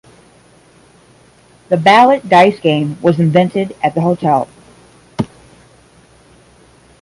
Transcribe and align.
The 1.69 1.75
balut 1.75 2.27
dice 2.27 2.59
game 2.59 2.99
was 3.03 3.19
invented 3.19 3.75
at 3.83 3.93
the 3.93 4.01
hotel. 4.01 4.47